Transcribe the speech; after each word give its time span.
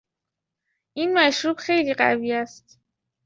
این 0.93 1.13
مشروب 1.17 1.57
خیلی 1.57 1.93
قوی 1.93 2.33
است. 2.33 2.79